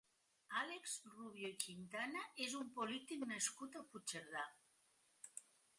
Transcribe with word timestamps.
Àlex 0.61 0.93
Rubio 1.09 1.51
i 1.55 1.59
Quintana 1.63 2.23
és 2.47 2.57
un 2.61 2.73
polític 2.79 3.29
nascut 3.35 3.79
a 3.83 3.87
Puigcerdà. 3.93 4.47